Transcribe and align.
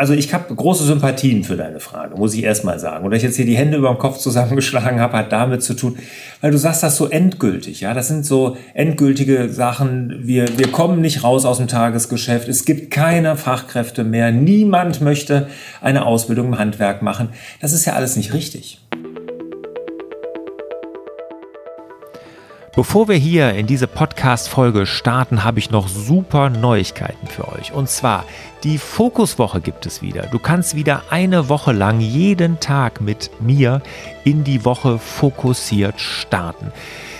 also 0.00 0.14
ich 0.14 0.32
habe 0.32 0.54
große 0.54 0.84
Sympathien 0.84 1.44
für 1.44 1.58
deine 1.58 1.78
Frage, 1.78 2.16
muss 2.16 2.32
ich 2.32 2.42
erst 2.42 2.64
mal 2.64 2.78
sagen. 2.78 3.04
Und 3.04 3.10
dass 3.10 3.18
ich 3.18 3.24
jetzt 3.24 3.36
hier 3.36 3.44
die 3.44 3.58
Hände 3.58 3.76
über 3.76 3.88
dem 3.88 3.98
Kopf 3.98 4.16
zusammengeschlagen 4.16 4.98
habe, 4.98 5.18
hat 5.18 5.30
damit 5.30 5.62
zu 5.62 5.74
tun, 5.74 5.98
weil 6.40 6.52
du 6.52 6.56
sagst 6.56 6.82
das 6.82 6.96
so 6.96 7.06
endgültig, 7.10 7.82
ja. 7.82 7.92
Das 7.92 8.08
sind 8.08 8.24
so 8.24 8.56
endgültige 8.72 9.50
Sachen. 9.50 10.20
Wir, 10.22 10.56
wir 10.56 10.68
kommen 10.68 11.02
nicht 11.02 11.22
raus 11.22 11.44
aus 11.44 11.58
dem 11.58 11.68
Tagesgeschäft. 11.68 12.48
Es 12.48 12.64
gibt 12.64 12.90
keine 12.90 13.36
Fachkräfte 13.36 14.02
mehr. 14.02 14.32
Niemand 14.32 15.02
möchte 15.02 15.48
eine 15.82 16.06
Ausbildung 16.06 16.46
im 16.46 16.58
Handwerk 16.58 17.02
machen. 17.02 17.28
Das 17.60 17.74
ist 17.74 17.84
ja 17.84 17.92
alles 17.92 18.16
nicht 18.16 18.32
richtig. 18.32 18.80
Bevor 22.80 23.08
wir 23.08 23.16
hier 23.16 23.52
in 23.52 23.66
diese 23.66 23.86
Podcast-Folge 23.86 24.86
starten, 24.86 25.44
habe 25.44 25.58
ich 25.58 25.70
noch 25.70 25.86
super 25.86 26.48
Neuigkeiten 26.48 27.26
für 27.26 27.46
euch. 27.48 27.74
Und 27.74 27.90
zwar, 27.90 28.24
die 28.64 28.78
Fokuswoche 28.78 29.60
gibt 29.60 29.84
es 29.84 30.00
wieder. 30.00 30.22
Du 30.28 30.38
kannst 30.38 30.74
wieder 30.74 31.02
eine 31.10 31.50
Woche 31.50 31.72
lang 31.72 32.00
jeden 32.00 32.58
Tag 32.58 33.02
mit 33.02 33.32
mir 33.38 33.82
in 34.24 34.44
die 34.44 34.64
Woche 34.64 34.98
fokussiert 34.98 36.00
starten. 36.00 36.72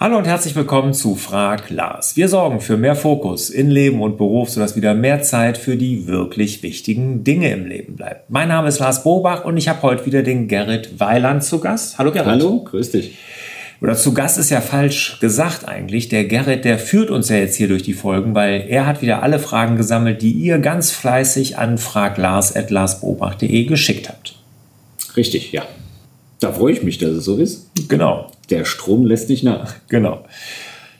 Hallo 0.00 0.16
und 0.16 0.28
herzlich 0.28 0.54
willkommen 0.54 0.94
zu 0.94 1.16
Frag 1.16 1.70
Lars. 1.70 2.16
Wir 2.16 2.28
sorgen 2.28 2.60
für 2.60 2.76
mehr 2.76 2.94
Fokus 2.94 3.50
in 3.50 3.68
Leben 3.68 4.00
und 4.00 4.16
Beruf, 4.16 4.48
sodass 4.48 4.76
wieder 4.76 4.94
mehr 4.94 5.22
Zeit 5.22 5.58
für 5.58 5.76
die 5.76 6.06
wirklich 6.06 6.62
wichtigen 6.62 7.24
Dinge 7.24 7.50
im 7.50 7.66
Leben 7.66 7.96
bleibt. 7.96 8.30
Mein 8.30 8.46
Name 8.46 8.68
ist 8.68 8.78
Lars 8.78 9.02
Bobach 9.02 9.44
und 9.44 9.56
ich 9.56 9.68
habe 9.68 9.82
heute 9.82 10.06
wieder 10.06 10.22
den 10.22 10.46
Gerrit 10.46 11.00
Weiland 11.00 11.42
zu 11.42 11.58
Gast. 11.58 11.98
Hallo 11.98 12.12
Gerrit. 12.12 12.28
Hallo, 12.28 12.62
grüß 12.62 12.92
dich. 12.92 13.18
Oder 13.82 13.96
zu 13.96 14.14
Gast 14.14 14.38
ist 14.38 14.50
ja 14.50 14.60
falsch 14.60 15.18
gesagt 15.18 15.66
eigentlich. 15.66 16.08
Der 16.08 16.26
Gerrit, 16.26 16.64
der 16.64 16.78
führt 16.78 17.10
uns 17.10 17.28
ja 17.28 17.38
jetzt 17.38 17.56
hier 17.56 17.66
durch 17.66 17.82
die 17.82 17.94
Folgen, 17.94 18.36
weil 18.36 18.66
er 18.68 18.86
hat 18.86 19.02
wieder 19.02 19.24
alle 19.24 19.40
Fragen 19.40 19.76
gesammelt, 19.76 20.22
die 20.22 20.30
ihr 20.30 20.60
ganz 20.60 20.92
fleißig 20.92 21.58
an 21.58 21.76
fraglars.larsbobach.de 21.76 23.64
geschickt 23.64 24.08
habt. 24.08 24.36
Richtig, 25.16 25.50
ja. 25.50 25.64
Da 26.38 26.52
freue 26.52 26.72
ich 26.72 26.84
mich, 26.84 26.98
dass 26.98 27.10
es 27.10 27.24
so 27.24 27.36
ist. 27.36 27.68
Genau. 27.88 28.30
Der 28.50 28.64
Strom 28.64 29.06
lässt 29.06 29.28
nicht 29.28 29.44
nach. 29.44 29.74
Genau. 29.88 30.24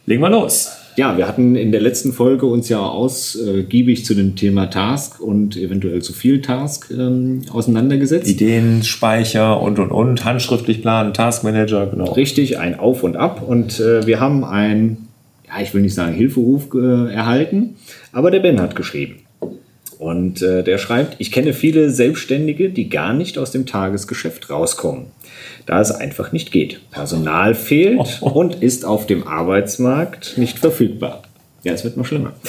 Legen 0.06 0.22
wir 0.22 0.30
los. 0.30 0.70
Ja, 0.98 1.16
wir 1.16 1.28
hatten 1.28 1.54
in 1.54 1.70
der 1.70 1.80
letzten 1.80 2.12
Folge 2.12 2.46
uns 2.46 2.68
ja 2.68 2.80
ausgiebig 2.80 4.04
zu 4.04 4.14
dem 4.14 4.34
Thema 4.34 4.66
Task 4.66 5.20
und 5.20 5.56
eventuell 5.56 6.02
zu 6.02 6.12
viel 6.12 6.40
Task 6.40 6.90
ähm, 6.90 7.42
auseinandergesetzt. 7.52 8.28
Ideenspeicher 8.28 9.62
und 9.62 9.78
und 9.78 9.92
und, 9.92 10.24
handschriftlich 10.24 10.82
planen, 10.82 11.14
Taskmanager, 11.14 11.86
genau. 11.86 12.10
Richtig, 12.14 12.58
ein 12.58 12.76
Auf 12.76 13.04
und 13.04 13.16
Ab. 13.16 13.46
Und 13.46 13.78
äh, 13.78 14.08
wir 14.08 14.18
haben 14.18 14.42
ein, 14.42 15.06
ja, 15.46 15.62
ich 15.62 15.72
will 15.72 15.82
nicht 15.82 15.94
sagen 15.94 16.14
Hilferuf 16.14 16.74
äh, 16.74 17.12
erhalten, 17.14 17.76
aber 18.10 18.32
der 18.32 18.40
Ben 18.40 18.60
hat 18.60 18.74
geschrieben. 18.74 19.20
Und 19.98 20.42
äh, 20.42 20.62
der 20.62 20.78
schreibt, 20.78 21.16
ich 21.18 21.32
kenne 21.32 21.52
viele 21.52 21.90
Selbstständige, 21.90 22.70
die 22.70 22.88
gar 22.88 23.12
nicht 23.12 23.36
aus 23.36 23.50
dem 23.50 23.66
Tagesgeschäft 23.66 24.48
rauskommen, 24.48 25.06
da 25.66 25.80
es 25.80 25.90
einfach 25.90 26.30
nicht 26.30 26.52
geht. 26.52 26.80
Personal 26.92 27.54
fehlt 27.54 27.98
oh, 27.98 28.06
oh. 28.20 28.28
und 28.30 28.62
ist 28.62 28.84
auf 28.84 29.06
dem 29.06 29.26
Arbeitsmarkt 29.26 30.38
nicht 30.38 30.58
verfügbar. 30.58 31.22
Ja, 31.64 31.72
es 31.72 31.82
wird 31.84 31.96
noch 31.96 32.06
schlimmer. 32.06 32.32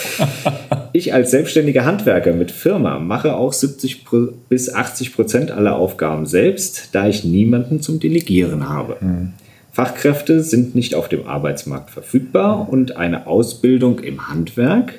Ich 0.92 1.14
als 1.14 1.30
selbstständiger 1.30 1.86
Handwerker 1.86 2.34
mit 2.34 2.52
Firma 2.52 2.98
mache 2.98 3.36
auch 3.36 3.54
70 3.54 4.06
bis 4.50 4.74
80 4.74 5.14
Prozent 5.14 5.52
aller 5.52 5.76
Aufgaben 5.76 6.26
selbst, 6.26 6.90
da 6.94 7.08
ich 7.08 7.24
niemanden 7.24 7.82
zum 7.82 8.00
Delegieren 8.00 8.68
habe. 8.68 9.00
Hm. 9.00 9.34
Fachkräfte 9.72 10.42
sind 10.42 10.74
nicht 10.74 10.96
auf 10.96 11.08
dem 11.08 11.28
Arbeitsmarkt 11.28 11.92
verfügbar 11.92 12.68
und 12.70 12.98
eine 12.98 13.28
Ausbildung 13.28 14.00
im 14.00 14.30
Handwerk 14.30 14.96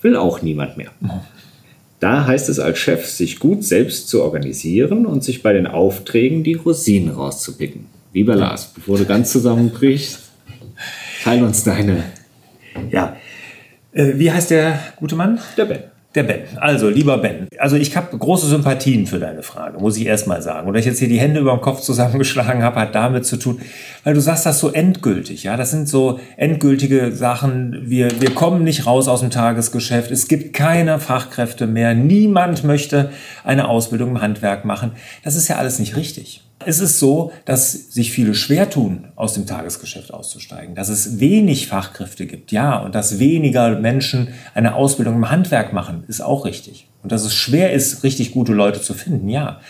will 0.00 0.16
auch 0.16 0.40
niemand 0.40 0.78
mehr. 0.78 0.90
Da 2.00 2.26
heißt 2.26 2.48
es 2.48 2.58
als 2.58 2.78
Chef, 2.78 3.06
sich 3.06 3.38
gut 3.38 3.64
selbst 3.64 4.08
zu 4.08 4.22
organisieren 4.22 5.06
und 5.06 5.24
sich 5.24 5.42
bei 5.42 5.52
den 5.52 5.66
Aufträgen 5.66 6.44
die 6.44 6.54
Rosinen 6.54 7.14
rauszupicken. 7.14 7.86
Lieber 8.12 8.36
Lars, 8.36 8.72
bevor 8.74 8.98
du 8.98 9.06
ganz 9.06 9.32
zusammenbrichst, 9.32 10.20
teil 11.22 11.42
uns 11.42 11.64
deine. 11.64 12.04
Ja. 12.90 13.16
Äh, 13.92 14.12
wie 14.16 14.30
heißt 14.30 14.50
der 14.50 14.78
gute 14.96 15.16
Mann? 15.16 15.38
Der 15.56 15.64
Ben. 15.64 15.95
Der 16.16 16.22
Ben. 16.22 16.40
Also, 16.56 16.88
lieber 16.88 17.18
Ben, 17.18 17.46
also 17.58 17.76
ich 17.76 17.94
habe 17.94 18.16
große 18.16 18.46
Sympathien 18.46 19.06
für 19.06 19.18
deine 19.18 19.42
Frage, 19.42 19.78
muss 19.78 19.98
ich 19.98 20.06
erst 20.06 20.26
mal 20.26 20.40
sagen. 20.40 20.66
Und 20.66 20.72
dass 20.72 20.80
ich 20.80 20.86
jetzt 20.86 20.98
hier 20.98 21.08
die 21.08 21.20
Hände 21.20 21.40
über 21.40 21.50
dem 21.50 21.60
Kopf 21.60 21.82
zusammengeschlagen 21.82 22.62
habe, 22.62 22.80
hat 22.80 22.94
damit 22.94 23.26
zu 23.26 23.36
tun, 23.36 23.60
weil 24.02 24.14
du 24.14 24.20
sagst 24.22 24.46
das 24.46 24.58
so 24.58 24.72
endgültig, 24.72 25.42
ja. 25.42 25.58
Das 25.58 25.72
sind 25.72 25.90
so 25.90 26.18
endgültige 26.38 27.12
Sachen. 27.12 27.82
Wir, 27.84 28.18
wir 28.18 28.30
kommen 28.30 28.64
nicht 28.64 28.86
raus 28.86 29.08
aus 29.08 29.20
dem 29.20 29.28
Tagesgeschäft. 29.28 30.10
Es 30.10 30.26
gibt 30.26 30.54
keine 30.54 30.98
Fachkräfte 31.00 31.66
mehr. 31.66 31.94
Niemand 31.94 32.64
möchte 32.64 33.10
eine 33.44 33.68
Ausbildung 33.68 34.12
im 34.12 34.22
Handwerk 34.22 34.64
machen. 34.64 34.92
Das 35.22 35.36
ist 35.36 35.48
ja 35.48 35.56
alles 35.56 35.78
nicht 35.78 35.96
richtig. 35.96 36.45
Es 36.64 36.80
ist 36.80 36.98
so, 36.98 37.32
dass 37.44 37.72
sich 37.72 38.12
viele 38.12 38.34
schwer 38.34 38.70
tun, 38.70 39.08
aus 39.14 39.34
dem 39.34 39.46
Tagesgeschäft 39.46 40.12
auszusteigen, 40.12 40.74
dass 40.74 40.88
es 40.88 41.20
wenig 41.20 41.68
Fachkräfte 41.68 42.26
gibt, 42.26 42.50
ja, 42.50 42.78
und 42.78 42.94
dass 42.94 43.18
weniger 43.18 43.78
Menschen 43.78 44.28
eine 44.54 44.74
Ausbildung 44.74 45.16
im 45.16 45.30
Handwerk 45.30 45.72
machen, 45.72 46.04
ist 46.08 46.22
auch 46.22 46.44
richtig. 46.44 46.88
Und 47.02 47.12
dass 47.12 47.24
es 47.24 47.34
schwer 47.34 47.72
ist, 47.72 48.02
richtig 48.04 48.32
gute 48.32 48.52
Leute 48.52 48.80
zu 48.80 48.94
finden, 48.94 49.28
ja. 49.28 49.60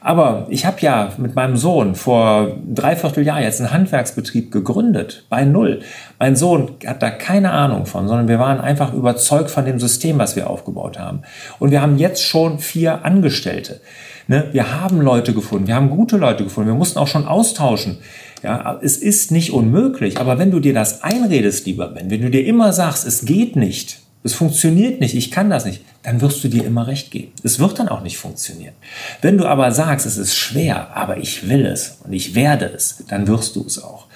Aber 0.00 0.46
ich 0.48 0.64
habe 0.64 0.78
ja 0.80 1.12
mit 1.18 1.34
meinem 1.34 1.56
Sohn 1.56 1.94
vor 1.94 2.56
dreiviertel 2.66 3.24
Jahr 3.24 3.42
jetzt 3.42 3.60
einen 3.60 3.70
Handwerksbetrieb 3.70 4.50
gegründet, 4.50 5.26
bei 5.28 5.44
Null. 5.44 5.80
Mein 6.18 6.36
Sohn 6.36 6.72
hat 6.86 7.02
da 7.02 7.10
keine 7.10 7.50
Ahnung 7.50 7.84
von, 7.84 8.08
sondern 8.08 8.26
wir 8.26 8.38
waren 8.38 8.60
einfach 8.60 8.94
überzeugt 8.94 9.50
von 9.50 9.66
dem 9.66 9.78
System, 9.78 10.18
was 10.18 10.36
wir 10.36 10.48
aufgebaut 10.48 10.98
haben. 10.98 11.20
Und 11.58 11.70
wir 11.70 11.82
haben 11.82 11.98
jetzt 11.98 12.24
schon 12.24 12.60
vier 12.60 13.04
Angestellte. 13.04 13.80
Ne? 14.26 14.48
Wir 14.52 14.80
haben 14.80 15.02
Leute 15.02 15.34
gefunden, 15.34 15.66
wir 15.66 15.74
haben 15.74 15.90
gute 15.90 16.16
Leute 16.16 16.44
gefunden, 16.44 16.70
wir 16.70 16.76
mussten 16.76 16.98
auch 16.98 17.08
schon 17.08 17.26
austauschen. 17.26 17.98
Ja, 18.42 18.78
es 18.80 18.96
ist 18.96 19.32
nicht 19.32 19.52
unmöglich, 19.52 20.18
aber 20.18 20.38
wenn 20.38 20.50
du 20.50 20.60
dir 20.60 20.72
das 20.72 21.02
einredest, 21.02 21.66
lieber 21.66 21.88
Ben, 21.88 22.10
wenn 22.10 22.22
du 22.22 22.30
dir 22.30 22.46
immer 22.46 22.72
sagst, 22.72 23.06
es 23.06 23.26
geht 23.26 23.54
nicht, 23.54 24.00
es 24.22 24.34
funktioniert 24.34 25.00
nicht, 25.00 25.14
ich 25.14 25.30
kann 25.30 25.48
das 25.48 25.64
nicht, 25.64 25.82
dann 26.02 26.20
wirst 26.20 26.44
du 26.44 26.48
dir 26.48 26.64
immer 26.64 26.86
recht 26.86 27.10
geben. 27.10 27.32
Es 27.42 27.58
wird 27.58 27.78
dann 27.78 27.88
auch 27.88 28.02
nicht 28.02 28.18
funktionieren. 28.18 28.74
Wenn 29.22 29.38
du 29.38 29.46
aber 29.46 29.72
sagst, 29.72 30.06
es 30.06 30.18
ist 30.18 30.36
schwer, 30.36 30.94
aber 30.94 31.16
ich 31.16 31.48
will 31.48 31.64
es 31.64 31.98
und 32.04 32.12
ich 32.12 32.34
werde 32.34 32.66
es, 32.66 33.02
dann 33.08 33.26
wirst 33.26 33.56
du 33.56 33.64
es 33.64 33.82
auch. 33.82 34.06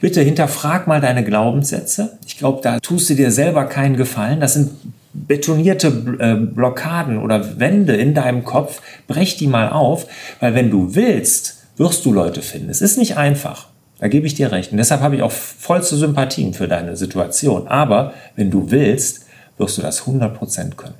Bitte 0.00 0.22
hinterfrag 0.22 0.86
mal 0.86 1.00
deine 1.00 1.22
Glaubenssätze. 1.22 2.18
Ich 2.26 2.38
glaube, 2.38 2.60
da 2.62 2.80
tust 2.80 3.10
du 3.10 3.14
dir 3.14 3.30
selber 3.30 3.66
keinen 3.66 3.96
Gefallen. 3.96 4.40
Das 4.40 4.54
sind 4.54 4.70
betonierte 5.14 5.88
äh, 6.18 6.34
Blockaden 6.34 7.18
oder 7.18 7.60
Wände 7.60 7.94
in 7.94 8.14
deinem 8.14 8.44
Kopf, 8.44 8.80
brech 9.06 9.36
die 9.36 9.46
mal 9.46 9.68
auf, 9.68 10.06
weil 10.40 10.54
wenn 10.54 10.70
du 10.70 10.94
willst, 10.94 11.66
wirst 11.76 12.04
du 12.06 12.12
Leute 12.12 12.40
finden. 12.40 12.70
Es 12.70 12.80
ist 12.80 12.96
nicht 12.96 13.16
einfach. 13.18 13.68
Da 13.98 14.08
gebe 14.08 14.26
ich 14.26 14.34
dir 14.34 14.50
recht. 14.50 14.72
Und 14.72 14.78
deshalb 14.78 15.00
habe 15.00 15.14
ich 15.14 15.22
auch 15.22 15.30
vollste 15.30 15.96
Sympathien 15.96 16.54
für 16.54 16.66
deine 16.66 16.96
Situation. 16.96 17.68
Aber 17.68 18.12
wenn 18.34 18.50
du 18.50 18.70
willst, 18.70 19.21
wirst 19.58 19.78
du 19.78 19.82
das 19.82 20.04
100% 20.04 20.74
können. 20.76 20.94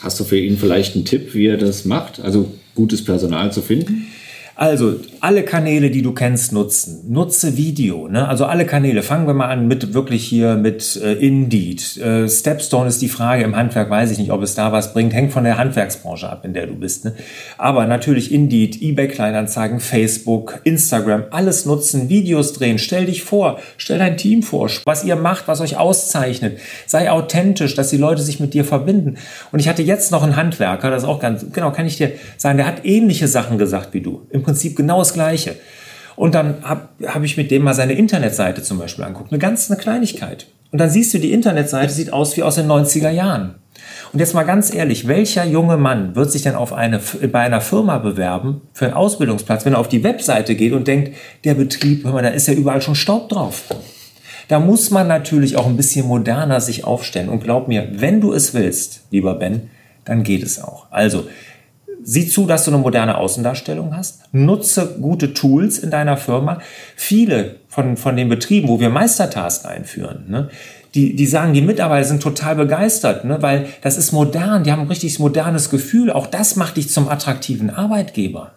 Hast 0.00 0.18
du 0.18 0.24
für 0.24 0.38
ihn 0.38 0.56
vielleicht 0.56 0.94
einen 0.94 1.04
Tipp, 1.04 1.34
wie 1.34 1.46
er 1.46 1.56
das 1.56 1.84
macht? 1.84 2.20
Also 2.20 2.52
gutes 2.74 3.04
Personal 3.04 3.52
zu 3.52 3.60
finden? 3.60 4.06
Also 4.60 4.96
alle 5.20 5.42
Kanäle, 5.42 5.90
die 5.90 6.02
du 6.02 6.12
kennst, 6.12 6.52
nutzen. 6.52 7.06
Nutze 7.08 7.56
Video. 7.56 8.08
Ne? 8.08 8.28
Also 8.28 8.44
alle 8.44 8.66
Kanäle. 8.66 9.02
Fangen 9.02 9.26
wir 9.26 9.32
mal 9.32 9.48
an 9.48 9.66
mit 9.66 9.94
wirklich 9.94 10.22
hier 10.22 10.56
mit 10.56 11.00
äh, 11.02 11.14
Indeed. 11.14 11.96
Äh, 11.96 12.28
Stepstone 12.28 12.86
ist 12.86 13.00
die 13.00 13.08
Frage. 13.08 13.42
Im 13.42 13.56
Handwerk 13.56 13.88
weiß 13.88 14.10
ich 14.10 14.18
nicht, 14.18 14.32
ob 14.32 14.42
es 14.42 14.54
da 14.54 14.70
was 14.70 14.92
bringt. 14.92 15.14
Hängt 15.14 15.32
von 15.32 15.44
der 15.44 15.56
Handwerksbranche 15.56 16.28
ab, 16.28 16.44
in 16.44 16.52
der 16.52 16.66
du 16.66 16.74
bist. 16.74 17.06
Ne? 17.06 17.14
Aber 17.56 17.86
natürlich 17.86 18.32
Indeed, 18.32 18.82
eBay 18.82 19.08
Kleinanzeigen, 19.08 19.80
Facebook, 19.80 20.60
Instagram. 20.64 21.24
Alles 21.30 21.64
nutzen. 21.64 22.10
Videos 22.10 22.52
drehen. 22.52 22.78
Stell 22.78 23.06
dich 23.06 23.22
vor. 23.22 23.60
Stell 23.78 23.98
dein 23.98 24.18
Team 24.18 24.42
vor. 24.42 24.68
Was 24.84 25.04
ihr 25.04 25.16
macht, 25.16 25.48
was 25.48 25.62
euch 25.62 25.78
auszeichnet. 25.78 26.58
Sei 26.84 27.10
authentisch, 27.10 27.74
dass 27.76 27.88
die 27.88 27.96
Leute 27.96 28.20
sich 28.20 28.40
mit 28.40 28.52
dir 28.52 28.66
verbinden. 28.66 29.16
Und 29.52 29.60
ich 29.60 29.70
hatte 29.70 29.80
jetzt 29.80 30.12
noch 30.12 30.22
einen 30.22 30.36
Handwerker, 30.36 30.90
das 30.90 31.04
ist 31.04 31.08
auch 31.08 31.18
ganz, 31.18 31.46
genau, 31.50 31.70
kann 31.70 31.86
ich 31.86 31.96
dir 31.96 32.12
sagen, 32.36 32.58
der 32.58 32.66
hat 32.66 32.84
ähnliche 32.84 33.26
Sachen 33.26 33.56
gesagt 33.56 33.94
wie 33.94 34.02
du. 34.02 34.26
Im 34.28 34.49
Prinzip 34.50 34.76
genau 34.76 34.98
das 34.98 35.14
Gleiche. 35.14 35.56
Und 36.16 36.34
dann 36.34 36.56
habe 36.62 36.88
hab 37.06 37.22
ich 37.22 37.36
mit 37.36 37.50
dem 37.50 37.62
mal 37.62 37.74
seine 37.74 37.92
Internetseite 37.92 38.62
zum 38.62 38.78
Beispiel 38.78 39.04
angeguckt. 39.04 39.32
Eine 39.32 39.38
ganz 39.38 39.70
eine 39.70 39.80
Kleinigkeit. 39.80 40.46
Und 40.72 40.80
dann 40.80 40.90
siehst 40.90 41.14
du, 41.14 41.18
die 41.18 41.32
Internetseite 41.32 41.92
sieht 41.92 42.12
aus 42.12 42.36
wie 42.36 42.42
aus 42.42 42.56
den 42.56 42.66
90er 42.66 43.10
Jahren. 43.10 43.54
Und 44.12 44.18
jetzt 44.18 44.34
mal 44.34 44.42
ganz 44.42 44.74
ehrlich, 44.74 45.06
welcher 45.06 45.44
junge 45.44 45.76
Mann 45.76 46.16
wird 46.16 46.32
sich 46.32 46.42
denn 46.42 46.56
auf 46.56 46.72
eine, 46.72 47.00
bei 47.32 47.40
einer 47.40 47.60
Firma 47.60 47.98
bewerben 47.98 48.62
für 48.72 48.86
einen 48.86 48.94
Ausbildungsplatz, 48.94 49.64
wenn 49.64 49.74
er 49.74 49.78
auf 49.78 49.88
die 49.88 50.02
Webseite 50.02 50.56
geht 50.56 50.72
und 50.72 50.88
denkt, 50.88 51.16
der 51.44 51.54
Betrieb, 51.54 52.04
hör 52.04 52.12
mal, 52.12 52.22
da 52.22 52.30
ist 52.30 52.48
ja 52.48 52.54
überall 52.54 52.82
schon 52.82 52.96
Staub 52.96 53.28
drauf. 53.28 53.64
Da 54.48 54.58
muss 54.58 54.90
man 54.90 55.06
natürlich 55.06 55.56
auch 55.56 55.66
ein 55.66 55.76
bisschen 55.76 56.08
moderner 56.08 56.60
sich 56.60 56.84
aufstellen. 56.84 57.28
Und 57.28 57.44
glaub 57.44 57.68
mir, 57.68 57.88
wenn 57.92 58.20
du 58.20 58.32
es 58.32 58.52
willst, 58.52 59.04
lieber 59.10 59.34
Ben, 59.34 59.70
dann 60.04 60.24
geht 60.24 60.42
es 60.42 60.60
auch. 60.60 60.86
Also, 60.90 61.28
sieh 62.02 62.28
zu, 62.28 62.46
dass 62.46 62.64
du 62.64 62.70
eine 62.70 62.80
moderne 62.80 63.18
Außendarstellung 63.18 63.96
hast. 63.96 64.22
Nutze 64.32 64.96
gute 65.00 65.34
Tools 65.34 65.78
in 65.78 65.90
deiner 65.90 66.16
Firma. 66.16 66.60
Viele 66.96 67.56
von, 67.68 67.96
von 67.96 68.16
den 68.16 68.28
Betrieben, 68.28 68.68
wo 68.68 68.80
wir 68.80 68.90
Meistertask 68.90 69.66
einführen, 69.66 70.24
ne, 70.28 70.48
die, 70.94 71.14
die 71.14 71.26
sagen, 71.26 71.54
die 71.54 71.62
Mitarbeiter 71.62 72.08
sind 72.08 72.22
total 72.22 72.56
begeistert, 72.56 73.24
ne, 73.24 73.40
weil 73.40 73.66
das 73.82 73.96
ist 73.96 74.12
modern, 74.12 74.64
die 74.64 74.72
haben 74.72 74.82
ein 74.82 74.88
richtig 74.88 75.18
modernes 75.18 75.70
Gefühl. 75.70 76.10
Auch 76.10 76.26
das 76.26 76.56
macht 76.56 76.76
dich 76.76 76.90
zum 76.90 77.08
attraktiven 77.08 77.70
Arbeitgeber. 77.70 78.52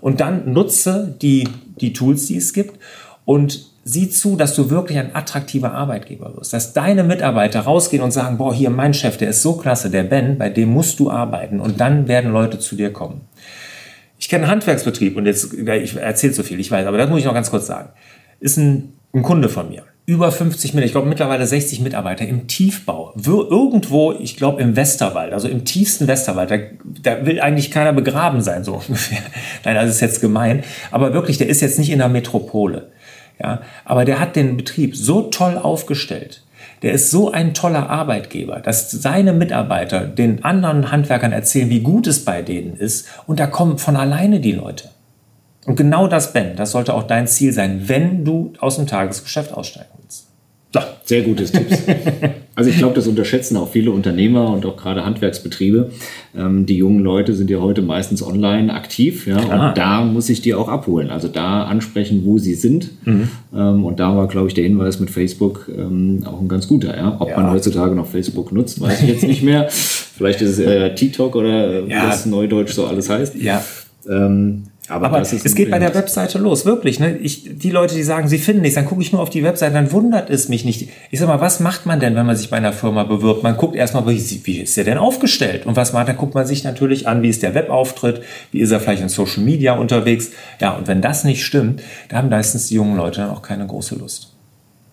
Und 0.00 0.20
dann 0.20 0.52
nutze 0.52 1.14
die, 1.20 1.48
die 1.80 1.92
Tools, 1.92 2.26
die 2.26 2.36
es 2.36 2.52
gibt 2.52 2.78
und 3.24 3.73
sieh 3.84 4.08
zu, 4.08 4.36
dass 4.36 4.54
du 4.54 4.70
wirklich 4.70 4.98
ein 4.98 5.14
attraktiver 5.14 5.72
Arbeitgeber 5.72 6.34
wirst. 6.36 6.52
Dass 6.52 6.72
deine 6.72 7.04
Mitarbeiter 7.04 7.60
rausgehen 7.60 8.02
und 8.02 8.12
sagen, 8.12 8.38
boah, 8.38 8.54
hier 8.54 8.70
mein 8.70 8.94
Chef, 8.94 9.18
der 9.18 9.28
ist 9.28 9.42
so 9.42 9.56
klasse, 9.56 9.90
der 9.90 10.04
Ben, 10.04 10.38
bei 10.38 10.48
dem 10.48 10.70
musst 10.70 10.98
du 11.00 11.10
arbeiten. 11.10 11.60
Und 11.60 11.80
dann 11.80 12.08
werden 12.08 12.32
Leute 12.32 12.58
zu 12.58 12.76
dir 12.76 12.92
kommen. 12.92 13.20
Ich 14.18 14.28
kenne 14.28 14.44
einen 14.44 14.52
Handwerksbetrieb 14.52 15.16
und 15.16 15.26
jetzt, 15.26 15.52
ich 15.52 15.96
erzähle 15.96 16.32
zu 16.32 16.44
viel, 16.44 16.58
ich 16.58 16.70
weiß, 16.70 16.86
aber 16.86 16.96
das 16.96 17.10
muss 17.10 17.18
ich 17.18 17.26
noch 17.26 17.34
ganz 17.34 17.50
kurz 17.50 17.66
sagen. 17.66 17.90
Ist 18.40 18.56
ein, 18.56 18.94
ein 19.12 19.22
Kunde 19.22 19.50
von 19.50 19.68
mir. 19.68 19.82
Über 20.06 20.30
50 20.30 20.72
Mitarbeiter, 20.72 20.86
ich 20.86 20.92
glaube 20.92 21.08
mittlerweile 21.08 21.46
60 21.46 21.80
Mitarbeiter 21.80 22.26
im 22.26 22.46
Tiefbau. 22.46 23.14
Irgendwo, 23.16 24.12
ich 24.12 24.36
glaube 24.36 24.62
im 24.62 24.76
Westerwald, 24.76 25.32
also 25.32 25.48
im 25.48 25.64
tiefsten 25.64 26.06
Westerwald, 26.06 26.50
da, 26.50 26.56
da 27.02 27.26
will 27.26 27.40
eigentlich 27.40 27.70
keiner 27.70 27.92
begraben 27.92 28.40
sein, 28.40 28.64
so 28.64 28.74
ungefähr. 28.86 29.18
Nein, 29.64 29.74
das 29.74 29.90
ist 29.90 30.00
jetzt 30.00 30.20
gemein. 30.20 30.62
Aber 30.90 31.12
wirklich, 31.12 31.38
der 31.38 31.48
ist 31.48 31.60
jetzt 31.60 31.78
nicht 31.78 31.90
in 31.90 31.98
der 31.98 32.08
Metropole. 32.08 32.92
Ja, 33.40 33.62
aber 33.84 34.04
der 34.04 34.20
hat 34.20 34.36
den 34.36 34.56
Betrieb 34.56 34.96
so 34.96 35.22
toll 35.22 35.58
aufgestellt. 35.58 36.42
Der 36.82 36.92
ist 36.92 37.10
so 37.10 37.32
ein 37.32 37.54
toller 37.54 37.88
Arbeitgeber, 37.88 38.60
dass 38.60 38.90
seine 38.90 39.32
Mitarbeiter 39.32 40.06
den 40.06 40.44
anderen 40.44 40.90
Handwerkern 40.90 41.32
erzählen, 41.32 41.70
wie 41.70 41.80
gut 41.80 42.06
es 42.06 42.24
bei 42.24 42.42
denen 42.42 42.76
ist. 42.76 43.08
Und 43.26 43.40
da 43.40 43.46
kommen 43.46 43.78
von 43.78 43.96
alleine 43.96 44.40
die 44.40 44.52
Leute. 44.52 44.90
Und 45.66 45.76
genau 45.76 46.08
das, 46.08 46.32
Ben, 46.32 46.56
das 46.56 46.72
sollte 46.72 46.94
auch 46.94 47.04
dein 47.04 47.26
Ziel 47.26 47.52
sein, 47.52 47.88
wenn 47.88 48.24
du 48.24 48.52
aus 48.60 48.76
dem 48.76 48.86
Tagesgeschäft 48.86 49.52
aussteigen 49.54 49.88
willst. 49.96 50.28
So. 50.74 50.80
Sehr 51.04 51.22
gutes 51.22 51.52
Tipps. 51.52 51.82
Also 52.56 52.70
ich 52.70 52.78
glaube, 52.78 52.94
das 52.94 53.08
unterschätzen 53.08 53.56
auch 53.56 53.68
viele 53.70 53.90
Unternehmer 53.90 54.52
und 54.52 54.64
auch 54.64 54.76
gerade 54.76 55.04
Handwerksbetriebe. 55.04 55.90
Ähm, 56.36 56.66
die 56.66 56.76
jungen 56.76 57.00
Leute 57.00 57.34
sind 57.34 57.50
ja 57.50 57.58
heute 57.58 57.82
meistens 57.82 58.22
online 58.22 58.72
aktiv, 58.72 59.26
ja, 59.26 59.40
Klar. 59.40 59.70
und 59.70 59.76
da 59.76 60.04
muss 60.04 60.28
ich 60.28 60.40
die 60.40 60.54
auch 60.54 60.68
abholen. 60.68 61.10
Also 61.10 61.26
da 61.26 61.64
ansprechen, 61.64 62.22
wo 62.24 62.38
sie 62.38 62.54
sind. 62.54 62.90
Mhm. 63.06 63.28
Ähm, 63.52 63.84
und 63.84 63.98
da 63.98 64.16
war, 64.16 64.28
glaube 64.28 64.46
ich, 64.46 64.54
der 64.54 64.62
Hinweis 64.62 65.00
mit 65.00 65.10
Facebook 65.10 65.68
ähm, 65.76 66.22
auch 66.26 66.40
ein 66.40 66.46
ganz 66.46 66.68
guter. 66.68 66.96
Ja? 66.96 67.16
Ob 67.18 67.28
ja. 67.28 67.36
man 67.38 67.50
heutzutage 67.50 67.96
noch 67.96 68.06
Facebook 68.06 68.52
nutzt, 68.52 68.80
weiß 68.80 69.02
ich 69.02 69.08
jetzt 69.08 69.24
nicht 69.24 69.42
mehr. 69.42 69.66
Vielleicht 69.70 70.40
ist 70.40 70.50
es 70.50 70.58
äh, 70.60 70.94
TikTok 70.94 71.34
oder 71.34 71.88
äh, 71.88 71.90
ja. 71.90 72.06
was 72.06 72.24
Neudeutsch 72.24 72.72
so 72.72 72.86
alles 72.86 73.10
heißt. 73.10 73.34
Ja. 73.34 73.64
Ähm, 74.08 74.66
aber, 74.86 75.06
aber 75.06 75.20
es 75.20 75.54
geht 75.54 75.70
bei 75.70 75.78
der 75.78 75.94
Webseite 75.94 76.38
los, 76.38 76.66
wirklich. 76.66 77.00
Ne? 77.00 77.16
Ich, 77.16 77.58
die 77.58 77.70
Leute, 77.70 77.94
die 77.94 78.02
sagen, 78.02 78.28
sie 78.28 78.36
finden 78.36 78.60
nichts, 78.60 78.74
dann 78.74 78.84
gucke 78.84 79.00
ich 79.00 79.12
nur 79.12 79.22
auf 79.22 79.30
die 79.30 79.42
Webseite, 79.42 79.72
dann 79.72 79.92
wundert 79.92 80.28
es 80.28 80.50
mich 80.50 80.66
nicht. 80.66 80.90
Ich 81.10 81.18
sag 81.20 81.28
mal, 81.28 81.40
was 81.40 81.60
macht 81.60 81.86
man 81.86 82.00
denn, 82.00 82.14
wenn 82.16 82.26
man 82.26 82.36
sich 82.36 82.50
bei 82.50 82.58
einer 82.58 82.74
Firma 82.74 83.04
bewirbt? 83.04 83.42
Man 83.42 83.56
guckt 83.56 83.76
erstmal, 83.76 84.06
wie, 84.06 84.40
wie 84.44 84.60
ist 84.60 84.76
der 84.76 84.84
denn 84.84 84.98
aufgestellt? 84.98 85.64
Und 85.64 85.76
was 85.76 85.94
macht, 85.94 86.08
dann 86.08 86.18
guckt 86.18 86.34
man 86.34 86.46
sich 86.46 86.64
natürlich 86.64 87.08
an, 87.08 87.22
wie 87.22 87.30
ist 87.30 87.42
der 87.42 87.54
Webauftritt, 87.54 88.20
wie 88.52 88.60
ist 88.60 88.72
er 88.72 88.80
vielleicht 88.80 89.02
in 89.02 89.08
Social 89.08 89.42
Media 89.42 89.74
unterwegs. 89.74 90.32
Ja, 90.60 90.72
und 90.72 90.86
wenn 90.86 91.00
das 91.00 91.24
nicht 91.24 91.44
stimmt, 91.44 91.82
da 92.10 92.18
haben 92.18 92.28
meistens 92.28 92.68
die 92.68 92.74
jungen 92.74 92.96
Leute 92.98 93.22
dann 93.22 93.30
auch 93.30 93.42
keine 93.42 93.66
große 93.66 93.94
Lust. 93.94 94.34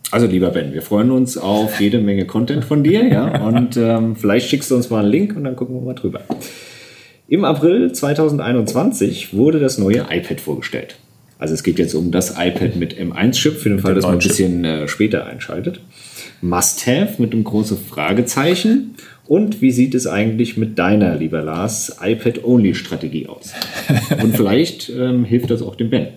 Also 0.10 0.26
lieber 0.26 0.52
Ben, 0.52 0.74
wir 0.74 0.82
freuen 0.82 1.12
uns 1.12 1.38
auf 1.38 1.82
jede 1.82 2.00
Menge 2.00 2.26
Content 2.26 2.64
von 2.64 2.84
dir, 2.84 3.08
ja. 3.08 3.42
Und 3.46 3.76
ähm, 3.76 4.16
vielleicht 4.16 4.50
schickst 4.50 4.72
du 4.72 4.76
uns 4.76 4.90
mal 4.90 5.00
einen 5.00 5.10
Link 5.10 5.36
und 5.36 5.46
dann 5.46 5.56
gucken 5.56 5.76
wir 5.76 5.82
mal 5.82 5.96
drüber. 5.96 6.22
Im 7.32 7.46
April 7.46 7.94
2021 7.94 9.34
wurde 9.34 9.62
das 9.62 9.78
neue 9.78 10.06
iPad 10.10 10.42
vorgestellt. 10.42 10.98
Also 11.40 11.54
es 11.54 11.64
geht 11.64 11.80
jetzt 11.80 11.94
um 11.94 12.12
das 12.12 12.32
iPad 12.32 12.76
mit 12.76 13.00
M1-Chip, 13.00 13.56
für 13.56 13.70
den 13.70 13.80
Fall, 13.80 13.96
dass 13.96 14.04
man 14.04 14.16
ein 14.16 14.20
bisschen 14.20 14.66
äh, 14.66 14.86
später 14.90 15.26
einschaltet. 15.26 15.80
Must-Have 16.42 17.22
mit 17.22 17.32
einem 17.32 17.46
großen 17.46 17.78
Fragezeichen. 17.78 18.96
Und 19.28 19.62
wie 19.62 19.72
sieht 19.72 19.96
es 19.96 20.08
eigentlich 20.08 20.58
mit 20.58 20.78
deiner, 20.78 21.16
lieber 21.16 21.42
Lars, 21.42 21.96
iPad-Only-Strategie 22.02 23.28
aus? 23.28 23.54
Und 24.22 24.36
vielleicht 24.36 24.90
ähm, 24.90 25.24
hilft 25.24 25.52
das 25.52 25.62
auch 25.62 25.78
dem 25.78 25.90
Ben. 25.90 26.08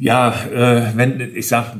Ja, 0.00 0.32
äh, 0.54 0.92
wenn 0.94 1.20
ich 1.34 1.48
sag, 1.48 1.72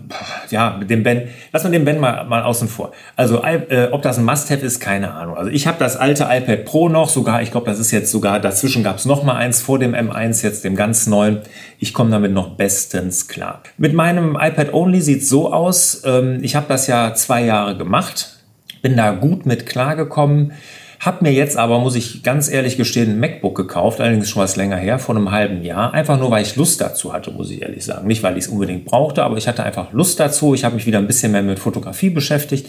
ja, 0.50 0.76
mit 0.76 0.90
dem 0.90 1.04
Ben, 1.04 1.28
lass 1.52 1.62
mal 1.62 1.70
den 1.70 1.84
Ben 1.84 2.00
mal, 2.00 2.24
mal 2.24 2.42
außen 2.42 2.66
vor. 2.66 2.90
Also, 3.14 3.44
äh, 3.44 3.90
ob 3.92 4.02
das 4.02 4.18
ein 4.18 4.24
Must-have 4.24 4.66
ist, 4.66 4.80
keine 4.80 5.14
Ahnung. 5.14 5.36
Also, 5.36 5.52
ich 5.52 5.68
habe 5.68 5.78
das 5.78 5.96
alte 5.96 6.24
iPad 6.28 6.64
Pro 6.64 6.88
noch, 6.88 7.08
sogar, 7.08 7.42
ich 7.42 7.52
glaube, 7.52 7.70
das 7.70 7.78
ist 7.78 7.92
jetzt 7.92 8.10
sogar, 8.10 8.40
dazwischen 8.40 8.82
gab 8.82 8.96
es 8.96 9.04
noch 9.04 9.22
mal 9.22 9.36
eins 9.36 9.62
vor 9.62 9.78
dem 9.78 9.94
M1, 9.94 10.42
jetzt 10.42 10.64
dem 10.64 10.74
ganz 10.74 11.06
neuen. 11.06 11.42
Ich 11.78 11.94
komme 11.94 12.10
damit 12.10 12.32
noch 12.32 12.56
bestens 12.56 13.28
klar. 13.28 13.62
Mit 13.76 13.94
meinem 13.94 14.36
iPad 14.40 14.74
Only 14.74 15.00
sieht's 15.00 15.28
so 15.28 15.52
aus. 15.52 16.02
Ähm, 16.04 16.40
ich 16.42 16.56
habe 16.56 16.66
das 16.68 16.88
ja 16.88 17.14
zwei 17.14 17.44
Jahre 17.44 17.76
gemacht, 17.76 18.36
bin 18.82 18.96
da 18.96 19.12
gut 19.12 19.46
mit 19.46 19.64
klargekommen. 19.64 20.54
Hab 21.00 21.22
mir 21.22 21.32
jetzt 21.32 21.56
aber, 21.56 21.78
muss 21.78 21.94
ich 21.94 22.24
ganz 22.24 22.50
ehrlich 22.50 22.76
gestehen, 22.76 23.10
ein 23.10 23.20
MacBook 23.20 23.56
gekauft, 23.56 24.00
allerdings 24.00 24.28
schon 24.28 24.42
was 24.42 24.56
länger 24.56 24.76
her, 24.76 24.98
vor 24.98 25.14
einem 25.14 25.30
halben 25.30 25.62
Jahr. 25.62 25.94
Einfach 25.94 26.18
nur, 26.18 26.30
weil 26.30 26.42
ich 26.42 26.56
Lust 26.56 26.80
dazu 26.80 27.12
hatte, 27.12 27.30
muss 27.30 27.50
ich 27.50 27.62
ehrlich 27.62 27.84
sagen. 27.84 28.08
Nicht, 28.08 28.24
weil 28.24 28.36
ich 28.36 28.44
es 28.44 28.50
unbedingt 28.50 28.84
brauchte, 28.84 29.22
aber 29.22 29.36
ich 29.36 29.46
hatte 29.46 29.62
einfach 29.62 29.92
Lust 29.92 30.18
dazu. 30.18 30.54
Ich 30.54 30.64
habe 30.64 30.74
mich 30.74 30.86
wieder 30.86 30.98
ein 30.98 31.06
bisschen 31.06 31.30
mehr 31.30 31.42
mit 31.42 31.60
Fotografie 31.60 32.10
beschäftigt 32.10 32.66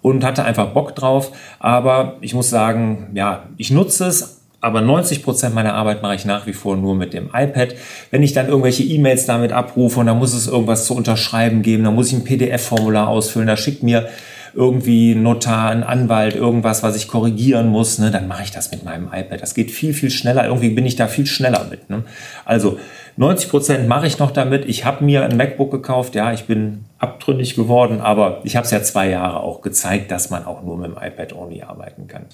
und 0.00 0.24
hatte 0.24 0.44
einfach 0.44 0.68
Bock 0.68 0.94
drauf. 0.94 1.32
Aber 1.58 2.16
ich 2.22 2.32
muss 2.32 2.48
sagen, 2.48 3.08
ja, 3.12 3.44
ich 3.58 3.70
nutze 3.70 4.06
es, 4.06 4.38
aber 4.60 4.80
90 4.80 5.22
Prozent 5.22 5.54
meiner 5.54 5.74
Arbeit 5.74 6.02
mache 6.02 6.14
ich 6.14 6.24
nach 6.24 6.46
wie 6.46 6.54
vor 6.54 6.76
nur 6.76 6.94
mit 6.94 7.12
dem 7.12 7.26
iPad. 7.32 7.74
Wenn 8.10 8.22
ich 8.22 8.32
dann 8.32 8.48
irgendwelche 8.48 8.82
E-Mails 8.82 9.26
damit 9.26 9.52
abrufe 9.52 10.00
und 10.00 10.06
da 10.06 10.14
muss 10.14 10.34
es 10.34 10.48
irgendwas 10.48 10.86
zu 10.86 10.94
unterschreiben 10.94 11.62
geben, 11.62 11.84
dann 11.84 11.94
muss 11.94 12.08
ich 12.08 12.14
ein 12.14 12.24
PDF-Formular 12.24 13.08
ausfüllen, 13.08 13.46
da 13.46 13.56
schickt 13.56 13.82
mir 13.82 14.08
irgendwie 14.54 15.14
Notar, 15.14 15.70
ein 15.70 15.82
Anwalt, 15.82 16.34
irgendwas, 16.34 16.82
was 16.82 16.96
ich 16.96 17.08
korrigieren 17.08 17.68
muss, 17.68 17.98
ne, 17.98 18.10
dann 18.10 18.28
mache 18.28 18.44
ich 18.44 18.50
das 18.50 18.70
mit 18.70 18.84
meinem 18.84 19.08
iPad. 19.12 19.40
Das 19.42 19.54
geht 19.54 19.70
viel, 19.70 19.94
viel 19.94 20.10
schneller. 20.10 20.44
Irgendwie 20.44 20.70
bin 20.70 20.86
ich 20.86 20.96
da 20.96 21.06
viel 21.06 21.26
schneller 21.26 21.66
mit. 21.70 21.90
Ne? 21.90 22.04
Also 22.44 22.78
90 23.16 23.50
Prozent 23.50 23.88
mache 23.88 24.06
ich 24.06 24.18
noch 24.18 24.30
damit. 24.30 24.64
Ich 24.66 24.84
habe 24.84 25.04
mir 25.04 25.24
ein 25.24 25.36
MacBook 25.36 25.70
gekauft. 25.70 26.14
Ja, 26.14 26.32
ich 26.32 26.44
bin 26.44 26.84
abtrünnig 26.98 27.56
geworden, 27.56 28.00
aber 28.00 28.40
ich 28.44 28.56
habe 28.56 28.64
es 28.64 28.70
ja 28.70 28.82
zwei 28.82 29.10
Jahre 29.10 29.40
auch 29.40 29.60
gezeigt, 29.60 30.10
dass 30.10 30.30
man 30.30 30.44
auch 30.44 30.62
nur 30.62 30.76
mit 30.76 30.90
dem 30.90 30.96
iPad 30.96 31.34
only 31.34 31.62
arbeiten 31.62 32.06
kann. 32.06 32.26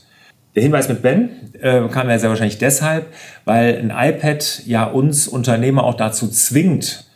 Der 0.55 0.63
Hinweis 0.63 0.89
mit 0.89 1.03
Ben 1.03 1.31
äh, 1.61 1.89
kam 1.89 2.09
ja 2.09 2.19
sehr 2.19 2.29
wahrscheinlich 2.29 2.59
deshalb, 2.59 3.07
weil 3.45 3.77
ein 3.77 3.91
iPad 3.91 4.63
ja 4.67 4.85
uns 4.85 5.27
Unternehmer 5.27 5.85
auch 5.85 5.95
dazu 5.95 6.29
zwingt, 6.29 7.07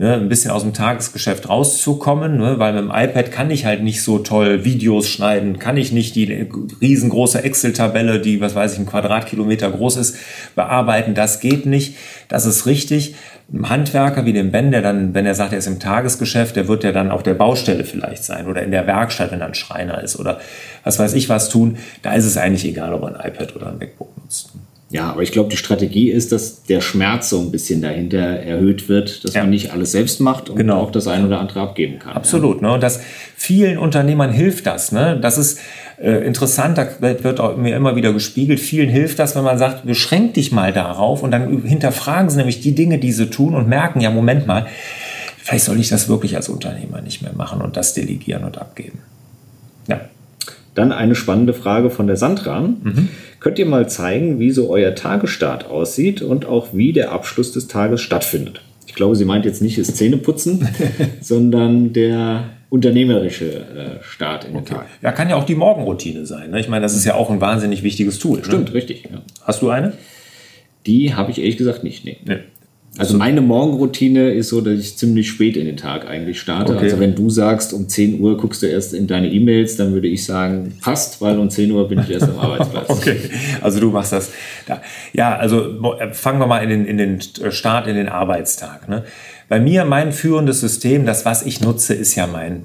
ne, 0.00 0.14
ein 0.14 0.30
bisschen 0.30 0.50
aus 0.50 0.62
dem 0.62 0.72
Tagesgeschäft 0.72 1.50
rauszukommen, 1.50 2.38
ne, 2.38 2.58
weil 2.58 2.72
mit 2.72 2.82
dem 2.82 2.90
iPad 2.90 3.30
kann 3.30 3.50
ich 3.50 3.66
halt 3.66 3.82
nicht 3.82 4.02
so 4.02 4.18
toll 4.18 4.64
Videos 4.64 5.06
schneiden, 5.10 5.58
kann 5.58 5.76
ich 5.76 5.92
nicht 5.92 6.16
die 6.16 6.48
riesengroße 6.80 7.44
Excel-Tabelle, 7.44 8.18
die, 8.18 8.40
was 8.40 8.54
weiß 8.54 8.72
ich, 8.72 8.78
ein 8.78 8.86
Quadratkilometer 8.86 9.70
groß 9.70 9.98
ist, 9.98 10.16
bearbeiten. 10.54 11.14
Das 11.14 11.40
geht 11.40 11.66
nicht. 11.66 11.96
Das 12.28 12.46
ist 12.46 12.64
richtig. 12.64 13.14
Ein 13.52 13.68
Handwerker 13.68 14.24
wie 14.24 14.32
dem 14.32 14.50
Ben, 14.50 14.70
der 14.70 14.80
dann, 14.80 15.12
wenn 15.12 15.26
er 15.26 15.34
sagt, 15.34 15.52
er 15.52 15.58
ist 15.58 15.66
im 15.66 15.80
Tagesgeschäft, 15.80 16.56
der 16.56 16.66
wird 16.66 16.82
ja 16.82 16.92
dann 16.92 17.10
auf 17.10 17.22
der 17.22 17.34
Baustelle 17.34 17.84
vielleicht 17.84 18.24
sein 18.24 18.46
oder 18.46 18.62
in 18.62 18.70
der 18.70 18.86
Werkstatt, 18.86 19.32
wenn 19.32 19.42
er 19.42 19.48
ein 19.48 19.54
Schreiner 19.54 20.02
ist 20.02 20.18
oder 20.18 20.40
was 20.82 20.98
weiß 20.98 21.12
ich 21.12 21.28
was 21.28 21.50
tun. 21.50 21.76
Da 22.00 22.14
ist 22.14 22.24
es 22.24 22.38
eigentlich 22.38 22.64
egal, 22.64 22.94
ob 22.94 23.02
er 23.02 23.20
ein 23.20 23.30
iPad 23.30 23.54
oder 23.54 23.66
ein 23.66 23.76
MacBook 23.76 24.16
nutzt. 24.16 24.50
Ja, 24.92 25.08
aber 25.10 25.22
ich 25.22 25.30
glaube, 25.30 25.48
die 25.50 25.56
Strategie 25.56 26.10
ist, 26.10 26.32
dass 26.32 26.64
der 26.64 26.80
Schmerz 26.80 27.30
so 27.30 27.38
ein 27.40 27.52
bisschen 27.52 27.80
dahinter 27.80 28.18
erhöht 28.18 28.88
wird, 28.88 29.24
dass 29.24 29.34
Ja. 29.34 29.42
man 29.42 29.50
nicht 29.50 29.72
alles 29.72 29.92
selbst 29.92 30.20
macht 30.20 30.50
und 30.50 30.56
Genau. 30.56 30.80
auch 30.80 30.90
das 30.90 31.06
ein 31.06 31.24
oder 31.24 31.38
andere 31.38 31.60
abgeben 31.60 32.00
kann. 32.00 32.14
Absolut. 32.14 32.60
Ne? 32.60 32.72
Und 32.72 32.82
das 32.82 33.00
vielen 33.36 33.78
Unternehmern 33.78 34.32
hilft 34.32 34.66
das. 34.66 34.90
Ne? 34.90 35.16
Das 35.22 35.38
ist 35.38 35.60
äh, 36.02 36.26
interessant, 36.26 36.76
da 36.78 36.88
wird 37.00 37.38
auch 37.40 37.56
mir 37.56 37.76
immer 37.76 37.94
wieder 37.94 38.12
gespiegelt. 38.12 38.58
Vielen 38.58 38.88
hilft 38.88 39.18
das, 39.18 39.36
wenn 39.36 39.44
man 39.44 39.58
sagt, 39.58 39.84
beschränk 39.84 40.34
dich 40.34 40.50
mal 40.50 40.72
darauf 40.72 41.22
und 41.22 41.30
dann 41.30 41.62
hinterfragen 41.62 42.28
sie 42.30 42.38
nämlich 42.38 42.60
die 42.60 42.74
Dinge, 42.74 42.98
die 42.98 43.12
sie 43.12 43.26
tun 43.30 43.54
und 43.54 43.68
merken, 43.68 44.00
ja, 44.00 44.10
Moment 44.10 44.46
mal, 44.46 44.66
vielleicht 45.36 45.66
soll 45.66 45.78
ich 45.78 45.88
das 45.90 46.08
wirklich 46.08 46.34
als 46.36 46.48
Unternehmer 46.48 47.00
nicht 47.02 47.22
mehr 47.22 47.34
machen 47.34 47.60
und 47.60 47.76
das 47.76 47.92
delegieren 47.94 48.44
und 48.44 48.56
abgeben. 48.58 49.00
Dann 50.74 50.92
eine 50.92 51.14
spannende 51.14 51.52
Frage 51.52 51.90
von 51.90 52.06
der 52.06 52.16
Sandra. 52.16 52.68
Könnt 53.40 53.58
ihr 53.58 53.66
mal 53.66 53.88
zeigen, 53.88 54.38
wie 54.38 54.50
so 54.50 54.70
euer 54.70 54.94
Tagesstart 54.94 55.66
aussieht 55.66 56.22
und 56.22 56.46
auch 56.46 56.68
wie 56.72 56.92
der 56.92 57.12
Abschluss 57.12 57.52
des 57.52 57.66
Tages 57.68 58.00
stattfindet? 58.00 58.62
Ich 58.86 58.94
glaube, 58.94 59.16
sie 59.16 59.24
meint 59.24 59.44
jetzt 59.44 59.62
nicht 59.62 59.78
das 59.78 59.94
Zähneputzen, 59.94 60.68
sondern 61.20 61.92
der 61.92 62.44
unternehmerische 62.70 63.46
äh, 63.46 64.02
Start 64.02 64.44
in 64.44 64.54
den 64.54 64.64
Tag. 64.64 64.86
ja, 65.02 65.10
kann 65.12 65.28
ja 65.28 65.36
auch 65.36 65.44
die 65.44 65.54
Morgenroutine 65.56 66.24
sein. 66.26 66.50
Ne? 66.50 66.60
Ich 66.60 66.68
meine, 66.68 66.82
das 66.82 66.94
ist 66.94 67.04
ja 67.04 67.14
auch 67.14 67.30
ein 67.30 67.40
wahnsinnig 67.40 67.82
wichtiges 67.82 68.18
Tool. 68.18 68.44
Stimmt, 68.44 68.68
Ne? 68.68 68.74
richtig. 68.74 69.04
Ja. 69.10 69.22
Hast 69.42 69.62
du 69.62 69.70
eine? 69.70 69.92
Die 70.86 71.14
habe 71.14 71.30
ich 71.32 71.38
ehrlich 71.40 71.56
gesagt 71.56 71.82
nicht. 71.84 72.04
Nee. 72.04 72.18
Nee. 72.24 72.38
Also 72.98 73.16
meine 73.16 73.40
Morgenroutine 73.40 74.32
ist 74.32 74.48
so, 74.48 74.60
dass 74.60 74.78
ich 74.78 74.96
ziemlich 74.96 75.28
spät 75.28 75.56
in 75.56 75.64
den 75.64 75.76
Tag 75.76 76.08
eigentlich 76.08 76.40
starte. 76.40 76.74
Okay. 76.74 76.84
Also 76.84 76.98
wenn 76.98 77.14
du 77.14 77.30
sagst, 77.30 77.72
um 77.72 77.88
10 77.88 78.20
Uhr 78.20 78.36
guckst 78.36 78.62
du 78.62 78.66
erst 78.66 78.94
in 78.94 79.06
deine 79.06 79.30
E-Mails, 79.30 79.76
dann 79.76 79.92
würde 79.92 80.08
ich 80.08 80.24
sagen, 80.24 80.76
passt, 80.82 81.20
weil 81.22 81.38
um 81.38 81.48
10 81.48 81.70
Uhr 81.70 81.88
bin 81.88 82.00
ich 82.00 82.10
erst 82.10 82.28
am 82.28 82.38
Arbeitsplatz. 82.40 82.90
Okay, 82.90 83.16
also 83.60 83.78
du 83.78 83.90
machst 83.90 84.12
das 84.12 84.32
da. 84.66 84.82
Ja, 85.12 85.36
also 85.36 85.80
äh, 85.98 86.12
fangen 86.12 86.40
wir 86.40 86.48
mal 86.48 86.58
in 86.58 86.68
den, 86.68 86.84
in 86.84 86.98
den 86.98 87.20
Start, 87.52 87.86
in 87.86 87.94
den 87.94 88.08
Arbeitstag. 88.08 88.88
Ne? 88.88 89.04
Bei 89.48 89.60
mir, 89.60 89.84
mein 89.84 90.12
führendes 90.12 90.60
System, 90.60 91.06
das, 91.06 91.24
was 91.24 91.46
ich 91.46 91.60
nutze, 91.60 91.94
ist 91.94 92.16
ja 92.16 92.26
mein 92.26 92.64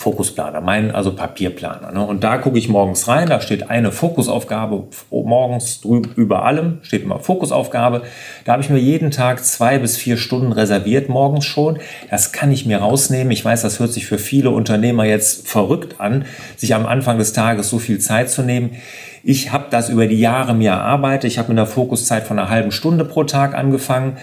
Fokusplaner, 0.00 0.62
mein 0.62 0.92
also 0.92 1.12
Papierplaner. 1.12 1.92
Ne? 1.92 2.02
Und 2.02 2.24
da 2.24 2.38
gucke 2.38 2.56
ich 2.56 2.70
morgens 2.70 3.06
rein, 3.06 3.28
da 3.28 3.38
steht 3.42 3.68
eine 3.68 3.92
Fokusaufgabe 3.92 4.84
morgens 5.10 5.82
drüber 5.82 6.08
über 6.16 6.46
allem, 6.46 6.78
steht 6.80 7.02
immer 7.02 7.18
Fokusaufgabe. 7.18 8.00
Da 8.46 8.52
habe 8.52 8.62
ich 8.62 8.70
mir 8.70 8.78
jeden 8.78 9.10
Tag 9.10 9.44
zwei 9.44 9.78
bis 9.78 9.98
vier 9.98 10.16
Stunden 10.16 10.52
reserviert 10.52 11.10
morgens 11.10 11.44
schon. 11.44 11.80
Das 12.08 12.32
kann 12.32 12.50
ich 12.50 12.64
mir 12.64 12.78
rausnehmen. 12.78 13.30
Ich 13.30 13.44
weiß, 13.44 13.60
das 13.60 13.78
hört 13.78 13.92
sich 13.92 14.06
für 14.06 14.16
viele 14.16 14.48
Unternehmer 14.48 15.04
jetzt 15.04 15.46
verrückt 15.46 15.96
an, 16.00 16.24
sich 16.56 16.74
am 16.74 16.86
Anfang 16.86 17.18
des 17.18 17.34
Tages 17.34 17.68
so 17.68 17.78
viel 17.78 17.98
Zeit 17.98 18.30
zu 18.30 18.40
nehmen. 18.40 18.76
Ich 19.22 19.52
habe 19.52 19.66
das 19.68 19.90
über 19.90 20.06
die 20.06 20.18
Jahre 20.18 20.54
mir 20.54 20.70
erarbeitet. 20.70 21.30
Ich 21.30 21.36
habe 21.36 21.50
mit 21.50 21.58
einer 21.58 21.66
Fokuszeit 21.66 22.26
von 22.26 22.38
einer 22.38 22.48
halben 22.48 22.72
Stunde 22.72 23.04
pro 23.04 23.24
Tag 23.24 23.54
angefangen 23.54 24.16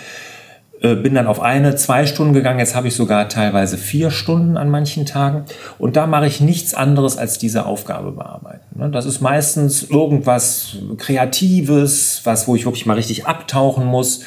bin 0.82 1.16
dann 1.16 1.28
auf 1.28 1.42
eine, 1.42 1.76
zwei 1.76 2.06
Stunden 2.06 2.34
gegangen. 2.34 2.60
Jetzt 2.60 2.76
habe 2.76 2.88
ich 2.88 2.96
sogar 2.96 3.30
teilweise 3.30 3.78
vier 3.78 4.12
Stunden 4.12 4.58
an 4.58 4.70
manchen 4.70 5.06
Tagen. 5.06 5.46
Und 5.80 5.96
da 5.96 6.06
mache 6.08 6.28
ich 6.28 6.40
nichts 6.40 6.74
anderes 6.74 7.18
als 7.18 7.38
diese 7.38 7.66
Aufgabe 7.66 8.12
bearbeiten. 8.12 8.80
ne? 8.80 8.90
Das 8.90 9.06
ist 9.06 9.22
meistens 9.22 9.84
irgendwas 9.84 10.78
Kreatives, 10.98 12.22
was, 12.24 12.48
wo 12.48 12.56
ich 12.56 12.66
wirklich 12.66 12.86
mal 12.86 12.94
richtig 12.94 13.26
abtauchen 13.26 13.86
muss. 13.86 14.22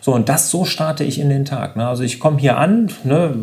So, 0.00 0.14
und 0.14 0.28
das 0.28 0.50
so 0.50 0.64
starte 0.64 1.02
ich 1.02 1.18
in 1.18 1.28
den 1.28 1.44
Tag. 1.44 1.74
ne? 1.74 1.88
Also 1.88 2.04
ich 2.04 2.20
komme 2.20 2.38
hier 2.38 2.56
an, 2.56 2.88
ne, 3.02 3.34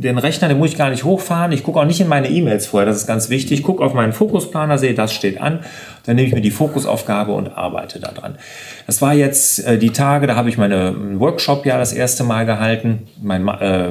den 0.00 0.16
Rechner, 0.16 0.48
den 0.48 0.58
muss 0.58 0.70
ich 0.70 0.78
gar 0.78 0.88
nicht 0.88 1.04
hochfahren. 1.04 1.52
Ich 1.52 1.62
gucke 1.62 1.78
auch 1.78 1.84
nicht 1.84 2.00
in 2.00 2.08
meine 2.08 2.28
E-Mails 2.28 2.66
vorher, 2.66 2.86
das 2.86 2.96
ist 2.96 3.06
ganz 3.06 3.28
wichtig. 3.28 3.58
Ich 3.58 3.62
gucke 3.62 3.84
auf 3.84 3.92
meinen 3.92 4.14
Fokusplaner, 4.14 4.78
sehe, 4.78 4.94
das 4.94 5.12
steht 5.12 5.40
an. 5.40 5.60
Dann 6.06 6.16
nehme 6.16 6.26
ich 6.26 6.34
mir 6.34 6.40
die 6.40 6.50
Fokusaufgabe 6.50 7.32
und 7.32 7.48
arbeite 7.48 8.00
daran. 8.00 8.36
Das 8.86 9.02
war 9.02 9.12
jetzt 9.12 9.66
äh, 9.66 9.76
die 9.76 9.90
Tage, 9.90 10.26
da 10.26 10.36
habe 10.36 10.48
ich 10.48 10.56
meine 10.56 10.88
einen 10.88 11.20
Workshop 11.20 11.66
ja 11.66 11.76
das 11.76 11.92
erste 11.92 12.24
Mal 12.24 12.46
gehalten. 12.46 13.08
Mein 13.22 13.46
äh, 13.46 13.90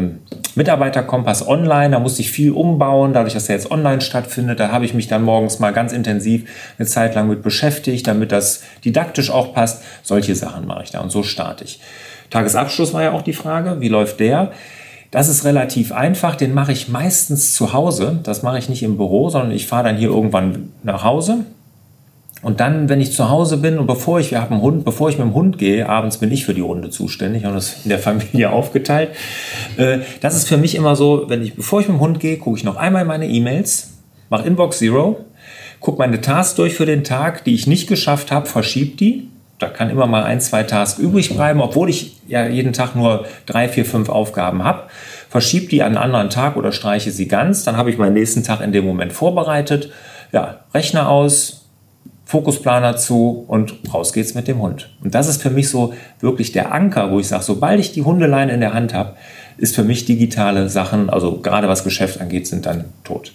Mitarbeiterkompass 0.56 1.48
online, 1.48 1.92
da 1.92 2.00
musste 2.00 2.22
ich 2.22 2.32
viel 2.32 2.54
umbauen, 2.54 3.14
dadurch, 3.14 3.36
dass 3.36 3.48
er 3.48 3.56
jetzt 3.56 3.70
online 3.70 4.02
stattfindet. 4.02 4.60
Da 4.60 4.72
habe 4.72 4.86
ich 4.86 4.96
mich 4.96 5.08
dann 5.08 5.22
morgens 5.22 5.60
mal 5.60 5.74
ganz 5.74 5.94
intensiv 5.94 6.50
eine 6.80 6.88
Zeit 6.88 7.14
lang 7.14 7.28
mit 7.28 7.44
beschäftigt, 7.44 8.08
damit 8.08 8.32
das 8.32 8.64
didaktisch 8.84 9.30
auch 9.30 9.54
passt. 9.54 9.84
Solche 10.02 10.34
Sachen 10.34 10.66
mache 10.66 10.84
ich 10.84 10.90
da 10.90 11.02
und 11.02 11.12
so 11.12 11.22
starte 11.22 11.66
ich. 11.66 11.80
Tagesabschluss 12.32 12.94
war 12.94 13.04
ja 13.04 13.12
auch 13.12 13.22
die 13.22 13.34
Frage, 13.34 13.80
wie 13.80 13.90
läuft 13.90 14.20
der? 14.20 14.52
Das 15.12 15.28
ist 15.28 15.44
relativ 15.44 15.92
einfach, 15.92 16.36
den 16.36 16.54
mache 16.54 16.72
ich 16.72 16.88
meistens 16.88 17.56
zu 17.56 17.74
Hause. 17.74 18.20
Das 18.24 18.44
mache 18.44 18.60
ich 18.60 18.70
nicht 18.70 18.84
im 18.84 18.98
Büro, 18.98 19.30
sondern 19.30 19.52
ich 19.52 19.66
fahre 19.66 19.86
dann 19.86 19.98
hier 19.98 20.10
irgendwann 20.10 20.72
nach 20.84 21.04
Hause. 21.04 21.46
Und 22.42 22.62
dann, 22.62 22.88
wenn 22.88 23.02
ich 23.02 23.12
zu 23.12 23.30
Hause 23.30 23.58
bin 23.58 23.80
und 23.80 23.88
bevor 23.88 24.20
ich, 24.20 24.32
wir 24.32 24.40
haben 24.40 24.54
einen 24.54 24.62
Hund, 24.62 24.86
bevor 24.86 25.10
ich 25.10 25.18
mit 25.18 25.28
dem 25.28 25.34
Hund 25.34 25.58
gehe, 25.58 25.90
abends 25.90 26.20
bin 26.20 26.32
ich 26.32 26.46
für 26.46 26.54
die 26.54 26.62
Runde 26.62 26.90
zuständig 26.90 27.46
und 27.46 27.54
das 27.54 27.78
in 27.84 27.90
der 27.90 28.00
Familie 28.00 28.52
aufgeteilt. 28.52 29.10
Äh, 29.78 30.00
das 30.22 30.36
ist 30.36 30.48
für 30.48 30.58
mich 30.58 30.76
immer 30.76 30.96
so, 30.96 31.26
wenn 31.28 31.42
ich, 31.44 31.56
bevor 31.56 31.82
ich 31.82 31.88
mit 31.88 31.98
dem 31.98 32.02
Hund 32.02 32.20
gehe, 32.20 32.38
gucke 32.38 32.58
ich 32.58 32.64
noch 32.64 32.78
einmal 32.78 33.04
meine 33.04 33.28
E-Mails, 33.28 33.96
mache 34.30 34.48
Inbox 34.48 34.78
Zero, 34.78 35.26
gucke 35.82 35.98
meine 35.98 36.22
Tasks 36.22 36.56
durch 36.56 36.76
für 36.76 36.86
den 36.86 37.04
Tag, 37.04 37.44
die 37.44 37.56
ich 37.56 37.68
nicht 37.68 37.88
geschafft 37.88 38.32
habe, 38.32 38.46
verschiebe 38.46 38.96
die. 38.96 39.28
Da 39.60 39.68
kann 39.68 39.90
immer 39.90 40.08
mal 40.08 40.24
ein, 40.24 40.40
zwei 40.40 40.64
Tasks 40.64 41.00
übrig 41.00 41.34
bleiben, 41.34 41.62
obwohl 41.62 41.90
ich 41.90 42.18
ja 42.28 42.48
jeden 42.48 42.72
Tag 42.72 42.96
nur 42.96 43.26
drei, 43.46 43.68
vier, 43.68 43.86
fünf 43.86 44.10
Aufgaben 44.10 44.64
habe. 44.64 44.84
Verschiebe 45.30 45.68
die 45.68 45.84
an 45.84 45.90
einen 45.90 45.98
anderen 45.98 46.30
Tag 46.30 46.56
oder 46.56 46.72
streiche 46.72 47.12
sie 47.12 47.28
ganz. 47.28 47.66
Dann 47.66 47.76
habe 47.76 47.90
ich 47.90 47.98
meinen 47.98 48.14
nächsten 48.14 48.44
Tag 48.44 48.62
in 48.62 48.72
dem 48.72 48.86
Moment 48.86 49.12
vorbereitet. 49.12 49.92
Ja, 50.32 50.62
Rechner 50.74 51.10
aus, 51.10 51.68
Fokusplaner 52.26 52.96
zu 52.96 53.44
und 53.48 53.74
raus 53.94 54.14
geht's 54.14 54.34
mit 54.34 54.48
dem 54.48 54.62
Hund. 54.62 54.90
Und 55.04 55.14
das 55.14 55.28
ist 55.28 55.42
für 55.42 55.50
mich 55.50 55.68
so 55.70 55.94
wirklich 56.20 56.52
der 56.52 56.72
Anker, 56.72 57.12
wo 57.12 57.20
ich 57.20 57.28
sage, 57.28 57.44
sobald 57.44 57.80
ich 57.80 57.92
die 57.92 58.04
Hundeleine 58.04 58.54
in 58.54 58.62
der 58.62 58.74
Hand 58.74 58.94
habe, 58.94 59.16
ist 59.58 59.76
für 59.76 59.84
mich 59.84 60.06
digitale 60.06 60.70
Sachen, 60.70 61.10
also 61.10 61.40
gerade 61.40 61.68
was 61.68 61.84
Geschäft 61.84 62.22
angeht, 62.22 62.48
sind 62.48 62.66
dann 62.66 62.86
tot. 63.04 63.34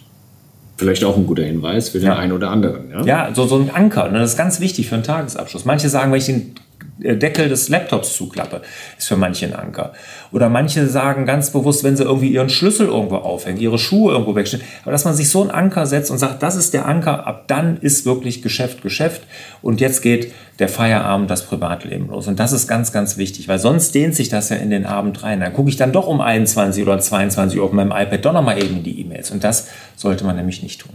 Vielleicht 0.77 1.03
auch 1.05 1.15
ein 1.15 1.25
guter 1.25 1.43
Hinweis 1.43 1.89
für 1.89 1.99
den 1.99 2.07
Ja. 2.07 2.17
einen 2.17 2.33
oder 2.33 2.49
anderen. 2.51 2.89
Ja? 2.91 3.03
Ja, 3.05 3.29
so, 3.33 3.45
so 3.47 3.55
ein 3.57 3.69
Anker, 3.73 4.09
ne, 4.09 4.19
das 4.19 4.31
ist 4.31 4.37
ganz 4.37 4.59
wichtig 4.59 4.87
für 4.89 4.95
einen 4.95 5.03
Tagesabschluss. 5.03 5.63
Manche 5.65 5.87
sagen, 5.89 6.11
wenn 6.11 6.17
ich 6.19 6.25
den 6.25 6.55
Deckel 6.97 7.49
des 7.49 7.67
Laptops 7.69 8.15
zuklappe, 8.15 8.61
ist 8.97 9.07
für 9.07 9.17
manche 9.17 9.45
ein 9.45 9.53
Anker. 9.53 9.93
Oder 10.31 10.49
manche 10.49 10.87
sagen 10.87 11.25
ganz 11.25 11.51
bewusst, 11.51 11.83
wenn 11.83 11.97
sie 11.97 12.03
irgendwie 12.03 12.29
ihren 12.29 12.49
Schlüssel 12.49 12.87
irgendwo 12.87 13.17
aufhängen, 13.17 13.59
ihre 13.59 13.77
Schuhe 13.77 14.13
irgendwo 14.13 14.35
wegstellen, 14.35 14.65
aber 14.83 14.91
dass 14.91 15.05
man 15.05 15.13
sich 15.13 15.29
so 15.29 15.41
einen 15.41 15.51
Anker 15.51 15.85
setzt 15.85 16.09
und 16.09 16.17
sagt, 16.17 16.41
das 16.41 16.55
ist 16.55 16.73
der 16.73 16.85
Anker, 16.87 17.27
ab 17.27 17.45
dann 17.47 17.77
ist 17.77 18.05
wirklich 18.05 18.41
Geschäft 18.41 18.81
Geschäft 18.81 19.23
und 19.61 19.81
jetzt 19.81 20.01
geht 20.01 20.31
der 20.59 20.69
Feierabend, 20.69 21.29
das 21.29 21.45
Privatleben 21.45 22.07
los. 22.07 22.27
Und 22.27 22.39
das 22.39 22.53
ist 22.53 22.67
ganz, 22.67 22.91
ganz 22.91 23.17
wichtig, 23.17 23.47
weil 23.47 23.59
sonst 23.59 23.93
dehnt 23.93 24.15
sich 24.15 24.29
das 24.29 24.49
ja 24.49 24.55
in 24.55 24.69
den 24.69 24.85
Abend 24.85 25.21
rein. 25.23 25.41
Dann 25.41 25.53
gucke 25.53 25.69
ich 25.69 25.75
dann 25.75 25.91
doch 25.91 26.07
um 26.07 26.21
21 26.21 26.81
oder 26.83 26.97
22 26.97 27.59
Uhr 27.59 27.65
auf 27.65 27.73
meinem 27.73 27.91
iPad 27.91 28.23
doch 28.23 28.33
nochmal 28.33 28.63
eben 28.63 28.77
in 28.77 28.83
die 28.83 29.01
E-Mails. 29.01 29.31
Und 29.31 29.43
das 29.43 29.67
sollte 29.97 30.23
man 30.23 30.37
nämlich 30.37 30.63
nicht 30.63 30.81
tun. 30.81 30.93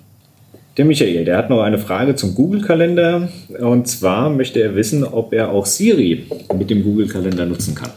Der 0.76 0.84
Michael, 0.84 1.24
der 1.24 1.36
hat 1.36 1.50
noch 1.50 1.62
eine 1.62 1.78
Frage 1.78 2.14
zum 2.14 2.34
Google-Kalender. 2.34 3.28
Und 3.58 3.88
zwar 3.88 4.30
möchte 4.30 4.62
er 4.62 4.76
wissen, 4.76 5.04
ob 5.04 5.32
er 5.32 5.50
auch 5.50 5.66
Siri 5.66 6.26
mit 6.56 6.70
dem 6.70 6.84
Google-Kalender 6.84 7.44
nutzen 7.46 7.74
kann. 7.74 7.90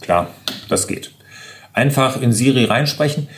Klar, 0.00 0.28
das 0.68 0.86
geht. 0.86 1.12
Einfach 1.72 2.20
in 2.20 2.32
Siri 2.32 2.64
reinsprechen, 2.64 3.28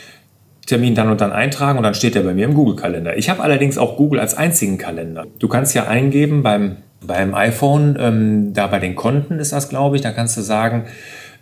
Termin 0.66 0.94
dann 0.94 1.10
und 1.10 1.20
dann 1.20 1.32
eintragen 1.32 1.78
und 1.78 1.84
dann 1.84 1.94
steht 1.94 2.16
er 2.16 2.22
bei 2.22 2.34
mir 2.34 2.44
im 2.44 2.54
Google-Kalender. 2.54 3.16
Ich 3.16 3.30
habe 3.30 3.42
allerdings 3.42 3.78
auch 3.78 3.96
Google 3.96 4.20
als 4.20 4.34
einzigen 4.34 4.78
Kalender. 4.78 5.26
Du 5.38 5.48
kannst 5.48 5.74
ja 5.74 5.86
eingeben 5.86 6.42
beim, 6.42 6.76
beim 7.00 7.34
iPhone, 7.34 7.96
ähm, 8.00 8.52
da 8.52 8.66
bei 8.66 8.78
den 8.78 8.94
Konten 8.94 9.38
ist 9.38 9.52
das, 9.52 9.68
glaube 9.68 9.96
ich, 9.96 10.02
da 10.02 10.12
kannst 10.12 10.36
du 10.36 10.40
sagen, 10.40 10.84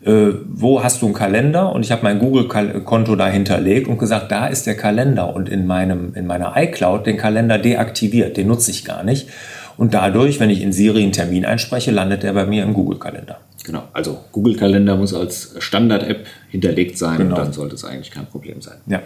äh, 0.05 0.29
wo 0.49 0.83
hast 0.83 1.03
du 1.03 1.07
einen 1.07 1.15
Kalender? 1.15 1.73
Und 1.73 1.85
ich 1.85 1.93
habe 1.93 2.03
mein 2.03 2.19
Google-Konto 2.19 3.17
da 3.17 3.29
hinterlegt 3.29 3.87
und 3.87 3.99
gesagt, 3.99 4.33
da 4.33 4.47
ist 4.47 4.67
der 4.67 4.77
Kalender 4.77 5.35
und 5.35 5.49
in, 5.49 5.67
meinem, 5.67 6.15
in 6.15 6.27
meiner 6.27 6.55
iCloud 6.57 7.07
den 7.07 7.17
Kalender 7.17 7.59
deaktiviert, 7.59 8.37
den 8.37 8.49
nutze 8.49 8.71
ich 8.71 8.85
gar 8.85 9.05
nicht. 9.05 9.29
Und 9.77 9.95
dadurch, 9.95 10.41
wenn 10.41 10.51
ich 10.51 10.61
in 10.63 10.73
Siri 10.73 11.03
einen 11.03 11.13
Termin 11.13 11.45
einspreche, 11.45 11.91
landet 11.91 12.23
er 12.25 12.35
bei 12.35 12.45
mir 12.47 12.63
im 12.63 12.75
Google-Kalender. 12.75 13.39
Genau, 13.65 13.85
also 13.93 14.19
Google-Kalender 14.33 14.97
muss 14.97 15.15
als 15.15 15.55
Standard-App 15.59 16.27
hinterlegt 16.51 16.99
sein 16.99 17.19
Genau. 17.19 17.37
und 17.37 17.45
dann 17.45 17.53
sollte 17.53 17.75
es 17.75 17.85
eigentlich 17.85 18.11
kein 18.11 18.27
Problem 18.27 18.61
sein. 18.61 18.77
Ja. 18.87 19.03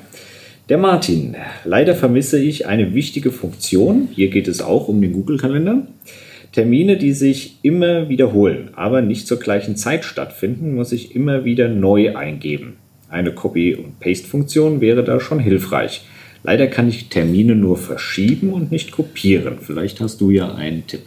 Der 0.68 0.78
Martin, 0.78 1.36
leider 1.64 1.94
vermisse 1.94 2.38
ich 2.38 2.66
eine 2.66 2.94
wichtige 2.94 3.30
Funktion. 3.30 4.08
Hier 4.12 4.30
geht 4.30 4.48
es 4.48 4.62
auch 4.62 4.88
um 4.88 5.00
den 5.02 5.12
Google-Kalender. 5.12 5.82
Termine, 6.54 6.96
die 6.96 7.12
sich 7.12 7.56
immer 7.62 8.08
wiederholen, 8.08 8.70
aber 8.76 9.02
nicht 9.02 9.26
zur 9.26 9.40
gleichen 9.40 9.74
Zeit 9.74 10.04
stattfinden, 10.04 10.76
muss 10.76 10.92
ich 10.92 11.16
immer 11.16 11.44
wieder 11.44 11.66
neu 11.66 12.14
eingeben. 12.14 12.76
Eine 13.08 13.32
Copy- 13.32 13.74
und 13.74 13.98
Paste-Funktion 13.98 14.80
wäre 14.80 15.02
da 15.02 15.18
schon 15.18 15.40
hilfreich. 15.40 16.06
Leider 16.44 16.68
kann 16.68 16.88
ich 16.88 17.08
Termine 17.08 17.56
nur 17.56 17.76
verschieben 17.76 18.52
und 18.52 18.70
nicht 18.70 18.92
kopieren. 18.92 19.58
Vielleicht 19.60 20.00
hast 20.00 20.20
du 20.20 20.30
ja 20.30 20.54
einen 20.54 20.86
Tipp. 20.86 21.02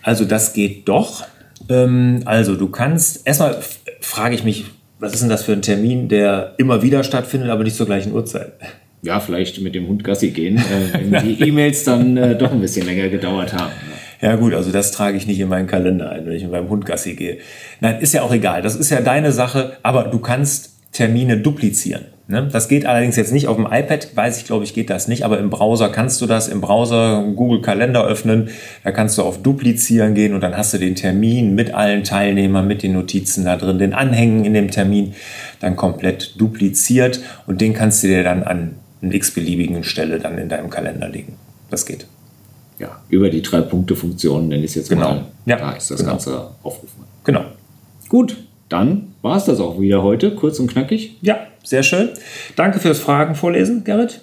Also 0.00 0.24
das 0.24 0.52
geht 0.52 0.88
doch. 0.88 1.24
Ähm, 1.68 2.20
also 2.24 2.54
du 2.54 2.68
kannst, 2.68 3.26
erstmal 3.26 3.58
frage 4.00 4.36
ich 4.36 4.44
mich, 4.44 4.66
was 5.00 5.14
ist 5.14 5.22
denn 5.22 5.28
das 5.28 5.42
für 5.42 5.54
ein 5.54 5.62
Termin, 5.62 6.08
der 6.08 6.54
immer 6.58 6.82
wieder 6.82 7.02
stattfindet, 7.02 7.50
aber 7.50 7.64
nicht 7.64 7.74
zur 7.74 7.86
gleichen 7.86 8.12
Uhrzeit? 8.12 8.52
Ja, 9.02 9.18
vielleicht 9.18 9.60
mit 9.60 9.74
dem 9.74 9.88
Hund 9.88 10.04
Gassi 10.04 10.30
gehen, 10.30 10.58
äh, 10.58 11.10
wenn 11.10 11.24
die 11.24 11.48
E-Mails 11.48 11.82
dann 11.82 12.16
äh, 12.16 12.38
doch 12.38 12.52
ein 12.52 12.60
bisschen 12.60 12.86
länger 12.86 13.08
gedauert 13.08 13.52
haben. 13.52 13.72
Ja 14.22 14.36
gut, 14.36 14.54
also 14.54 14.70
das 14.70 14.92
trage 14.92 15.16
ich 15.16 15.26
nicht 15.26 15.40
in 15.40 15.48
meinen 15.48 15.66
Kalender 15.66 16.10
ein, 16.10 16.24
wenn 16.24 16.32
ich 16.32 16.44
mit 16.44 16.52
meinem 16.52 16.68
Hund 16.68 16.86
Gassi 16.86 17.14
gehe. 17.14 17.38
Nein, 17.80 18.00
ist 18.00 18.14
ja 18.14 18.22
auch 18.22 18.32
egal. 18.32 18.62
Das 18.62 18.76
ist 18.76 18.88
ja 18.88 19.00
deine 19.00 19.32
Sache, 19.32 19.76
aber 19.82 20.04
du 20.04 20.20
kannst 20.20 20.70
Termine 20.92 21.38
duplizieren. 21.38 22.04
Ne? 22.28 22.48
Das 22.52 22.68
geht 22.68 22.86
allerdings 22.86 23.16
jetzt 23.16 23.32
nicht 23.32 23.48
auf 23.48 23.56
dem 23.56 23.66
iPad, 23.66 24.14
weiß 24.14 24.38
ich, 24.38 24.44
glaube 24.44 24.62
ich, 24.62 24.74
geht 24.74 24.90
das 24.90 25.08
nicht, 25.08 25.24
aber 25.24 25.40
im 25.40 25.50
Browser 25.50 25.88
kannst 25.88 26.20
du 26.20 26.26
das, 26.26 26.46
im 26.46 26.60
Browser 26.60 27.24
Google 27.34 27.62
Kalender 27.62 28.06
öffnen, 28.06 28.50
da 28.84 28.92
kannst 28.92 29.18
du 29.18 29.22
auf 29.22 29.42
Duplizieren 29.42 30.14
gehen 30.14 30.34
und 30.34 30.40
dann 30.40 30.56
hast 30.56 30.72
du 30.72 30.78
den 30.78 30.94
Termin 30.94 31.56
mit 31.56 31.74
allen 31.74 32.04
Teilnehmern, 32.04 32.68
mit 32.68 32.84
den 32.84 32.92
Notizen 32.92 33.44
da 33.44 33.56
drin, 33.56 33.80
den 33.80 33.92
Anhängen 33.92 34.44
in 34.44 34.54
dem 34.54 34.70
Termin 34.70 35.14
dann 35.58 35.74
komplett 35.74 36.40
dupliziert 36.40 37.20
und 37.48 37.60
den 37.60 37.74
kannst 37.74 38.04
du 38.04 38.06
dir 38.06 38.22
dann 38.22 38.44
an 38.44 38.76
einer 39.02 39.14
x-beliebigen 39.14 39.82
Stelle 39.82 40.20
dann 40.20 40.38
in 40.38 40.48
deinem 40.48 40.70
Kalender 40.70 41.08
legen. 41.08 41.34
Das 41.70 41.86
geht. 41.86 42.06
Ja, 42.82 43.00
über 43.08 43.30
die 43.30 43.42
drei 43.42 43.60
Punkte-Funktion 43.60 44.48
nenne 44.48 44.64
ich 44.64 44.72
es 44.72 44.74
jetzt 44.74 44.88
Genau. 44.90 45.08
mal. 45.10 45.24
Ja, 45.46 45.56
da 45.56 45.72
ist 45.72 45.90
das 45.90 45.98
genau. 46.00 46.10
Ganze 46.10 46.48
aufrufen. 46.64 47.04
Genau. 47.24 47.44
Gut, 48.08 48.36
dann 48.68 49.14
war 49.22 49.36
es 49.36 49.44
das 49.44 49.60
auch 49.60 49.80
wieder 49.80 50.02
heute, 50.02 50.34
kurz 50.34 50.58
und 50.58 50.66
knackig. 50.70 51.16
Ja, 51.22 51.38
sehr 51.62 51.84
schön. 51.84 52.08
Danke 52.56 52.80
fürs 52.80 52.98
Fragen 52.98 53.36
vorlesen, 53.36 53.84
Gerrit. 53.84 54.20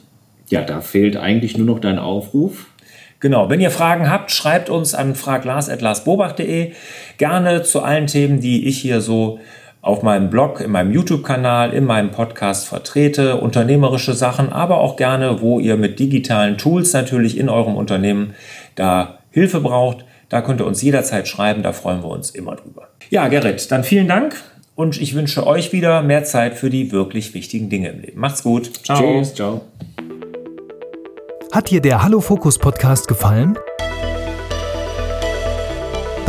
Ja, 0.50 0.62
da 0.64 0.82
fehlt 0.82 1.16
eigentlich 1.16 1.58
nur 1.58 1.66
noch 1.68 1.80
dein 1.80 1.98
Aufruf. 2.00 2.66
Genau, 3.22 3.50
wenn 3.50 3.62
ihr 3.62 3.72
Fragen 3.72 4.10
habt, 4.10 4.32
schreibt 4.32 4.70
uns 4.70 4.94
an 4.94 5.16
fraglars.larsbobach.de. 5.16 6.72
Gerne 7.18 7.64
zu 7.64 7.82
allen 7.82 8.08
Themen, 8.08 8.42
die 8.42 8.68
ich 8.68 8.80
hier 8.80 9.02
so 9.02 9.40
auf 9.82 10.04
meinem 10.04 10.30
Blog, 10.30 10.60
in 10.62 10.72
meinem 10.72 10.92
YouTube-Kanal, 10.92 11.74
in 11.74 11.86
meinem 11.86 12.12
Podcast 12.12 12.68
vertrete, 12.68 13.38
unternehmerische 13.38 14.14
Sachen, 14.14 14.52
aber 14.52 14.80
auch 14.80 14.98
gerne, 14.98 15.42
wo 15.42 15.60
ihr 15.60 15.78
mit 15.78 16.00
digitalen 16.00 16.58
Tools 16.58 16.94
natürlich 16.94 17.38
in 17.38 17.50
eurem 17.50 17.76
Unternehmen 17.76 18.34
da 18.76 19.20
Hilfe 19.32 19.62
braucht. 19.62 20.06
Da 20.28 20.42
könnt 20.42 20.62
ihr 20.62 20.68
uns 20.68 20.82
jederzeit 20.82 21.28
schreiben, 21.28 21.64
da 21.64 21.72
freuen 21.72 22.04
wir 22.04 22.10
uns 22.10 22.30
immer 22.30 22.56
drüber. 22.56 22.90
Ja, 23.10 23.28
Gerrit, 23.30 23.72
dann 23.72 23.84
vielen 23.84 24.08
Dank 24.08 24.36
und 24.76 25.02
ich 25.02 25.16
wünsche 25.16 25.48
euch 25.48 25.74
wieder 25.74 26.02
mehr 26.04 26.24
Zeit 26.24 26.56
für 26.56 26.70
die 26.70 26.92
wirklich 26.92 27.34
wichtigen 27.34 27.70
Dinge 27.70 27.90
im 27.90 28.02
Leben. 28.02 28.20
Macht's 28.20 28.44
gut. 28.44 28.72
Ciao. 28.86 29.00
Tschüss, 29.00 29.34
ciao. 29.34 29.62
Hat 31.52 31.72
dir 31.72 31.82
der 31.82 32.04
Hallo 32.04 32.22
Fokus 32.22 32.60
Podcast 32.60 33.08
gefallen? 33.08 33.58